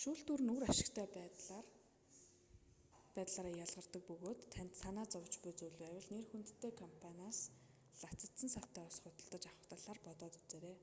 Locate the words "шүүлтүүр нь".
0.00-0.52